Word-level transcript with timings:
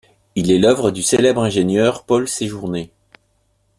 Il 0.33 0.49
est 0.49 0.57
l'œuvre 0.57 0.89
du 0.89 1.03
célèbre 1.03 1.43
ingénieur 1.43 2.05
Paul 2.05 2.27
Séjourné. 2.27 2.89